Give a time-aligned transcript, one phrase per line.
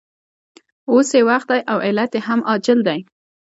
[0.91, 2.99] اوس یې وخت دی او علت یې هم عاجل دی